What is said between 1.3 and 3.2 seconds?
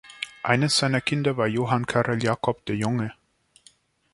war Johan Karel Jakob de Jonge.